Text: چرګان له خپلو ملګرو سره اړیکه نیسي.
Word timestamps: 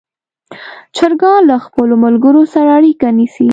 چرګان 0.95 1.39
له 1.49 1.55
خپلو 1.65 1.93
ملګرو 2.05 2.43
سره 2.53 2.69
اړیکه 2.77 3.07
نیسي. 3.17 3.47